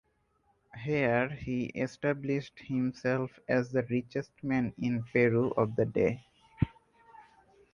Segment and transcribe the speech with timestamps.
[0.83, 6.25] Here he established himself as the richest man in Peru of the day.